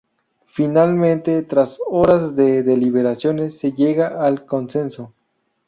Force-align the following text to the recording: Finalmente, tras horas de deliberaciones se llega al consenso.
Finalmente, 0.47 1.43
tras 1.43 1.77
horas 1.85 2.35
de 2.35 2.63
deliberaciones 2.63 3.59
se 3.59 3.71
llega 3.73 4.07
al 4.25 4.47
consenso. 4.47 5.13